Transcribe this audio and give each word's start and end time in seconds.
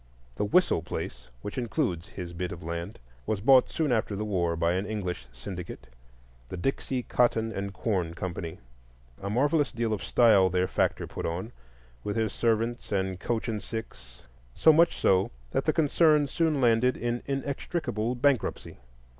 The 0.37 0.45
Whistle 0.45 0.81
place, 0.81 1.27
which 1.43 1.59
includes 1.59 2.09
his 2.09 2.33
bit 2.33 2.51
of 2.51 2.63
land, 2.63 2.97
was 3.27 3.39
bought 3.39 3.69
soon 3.69 3.91
after 3.91 4.15
the 4.15 4.25
war 4.25 4.55
by 4.55 4.73
an 4.73 4.87
English 4.87 5.27
syndicate, 5.31 5.85
the 6.47 6.57
"Dixie 6.57 7.03
Cotton 7.03 7.51
and 7.51 7.71
Corn 7.71 8.15
Company." 8.15 8.57
A 9.21 9.29
marvellous 9.29 9.71
deal 9.71 9.93
of 9.93 10.03
style 10.03 10.49
their 10.49 10.65
factor 10.65 11.05
put 11.05 11.27
on, 11.27 11.51
with 12.03 12.15
his 12.15 12.33
servants 12.33 12.91
and 12.91 13.19
coach 13.19 13.47
and 13.47 13.61
six; 13.61 14.23
so 14.55 14.73
much 14.73 14.97
so 14.97 15.29
that 15.51 15.65
the 15.65 15.71
concern 15.71 16.25
soon 16.25 16.59
landed 16.59 16.97
in 16.97 17.21
inextricable 17.27 18.15
bankruptcy. 18.15 18.79